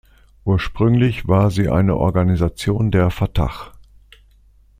Ursprünglich 0.45 1.27
war 1.27 1.51
sie 1.51 1.69
eine 1.69 1.95
Organisation 1.95 2.89
der 2.89 3.11
Fatah. 3.11 3.71